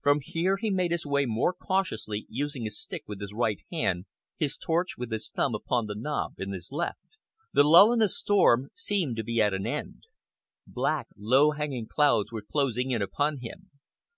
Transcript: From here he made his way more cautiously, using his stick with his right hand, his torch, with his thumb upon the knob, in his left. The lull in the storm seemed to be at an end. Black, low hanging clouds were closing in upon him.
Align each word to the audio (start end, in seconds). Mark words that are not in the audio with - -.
From 0.00 0.20
here 0.22 0.56
he 0.56 0.70
made 0.70 0.92
his 0.92 1.04
way 1.04 1.26
more 1.26 1.52
cautiously, 1.52 2.24
using 2.30 2.64
his 2.64 2.80
stick 2.80 3.04
with 3.06 3.20
his 3.20 3.34
right 3.34 3.60
hand, 3.70 4.06
his 4.38 4.56
torch, 4.56 4.96
with 4.96 5.12
his 5.12 5.28
thumb 5.28 5.54
upon 5.54 5.84
the 5.84 5.94
knob, 5.94 6.36
in 6.40 6.52
his 6.52 6.72
left. 6.72 7.18
The 7.52 7.64
lull 7.64 7.92
in 7.92 7.98
the 7.98 8.08
storm 8.08 8.70
seemed 8.74 9.16
to 9.16 9.24
be 9.24 9.42
at 9.42 9.52
an 9.52 9.66
end. 9.66 10.04
Black, 10.66 11.08
low 11.18 11.50
hanging 11.50 11.86
clouds 11.86 12.32
were 12.32 12.40
closing 12.40 12.92
in 12.92 13.02
upon 13.02 13.40
him. 13.42 13.70